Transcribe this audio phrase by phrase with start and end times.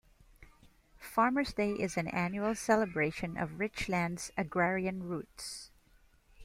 [0.97, 5.69] Farmer's Day is an annual celebration of Richlands's agrarian roots.